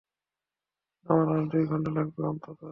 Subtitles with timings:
[1.05, 2.61] আমার আরও দুই ঘন্টা লাগবে, অন্তত।